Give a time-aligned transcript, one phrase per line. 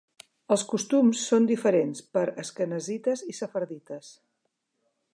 [0.53, 4.13] Els costums són diferents per asquenazites i sefardites.